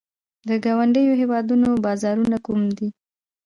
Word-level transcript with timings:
د 0.47 0.49
ګاونډیو 0.65 1.19
هیوادونو 1.21 1.69
بازارونه 1.85 2.37
کوم 2.45 2.61
دي؟ 2.77 2.87